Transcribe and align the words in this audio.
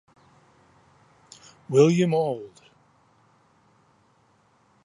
William 1.69 2.15
Auld. 2.15 2.59